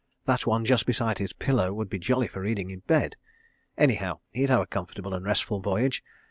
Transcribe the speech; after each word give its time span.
That 0.25 0.47
one 0.47 0.65
just 0.65 0.87
beside 0.87 1.19
his 1.19 1.31
pillow 1.31 1.73
would 1.75 1.87
be 1.87 1.99
jolly 1.99 2.27
for 2.27 2.41
reading 2.41 2.71
in 2.71 2.79
bed. 2.79 3.17
Anyhow, 3.77 4.21
he'd 4.33 4.49
have 4.49 4.61
a 4.61 4.65
comfortable 4.65 5.13
and 5.13 5.23
restful 5.23 5.59
voyage. 5.59 6.03